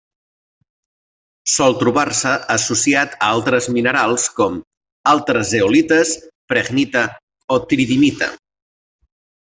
[1.55, 4.57] Sol trobar-se associat a altres minerals com:
[5.15, 6.19] altres zeolites,
[6.55, 7.09] prehnita
[7.59, 8.37] o tridimita.